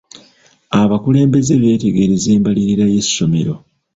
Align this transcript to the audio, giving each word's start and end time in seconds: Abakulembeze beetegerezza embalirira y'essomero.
Abakulembeze 0.81 1.53
beetegerezza 1.61 2.27
embalirira 2.37 2.85
y'essomero. 2.93 3.53